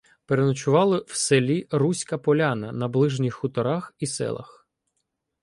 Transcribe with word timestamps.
Переночували 0.25 1.05
в 1.07 1.15
селі 1.15 1.67
Руська 1.71 2.17
Поляна, 2.17 2.71
на 2.71 2.87
ближніх 2.87 3.33
хуторах 3.35 3.93
і 3.99 4.07
селах. 4.07 4.67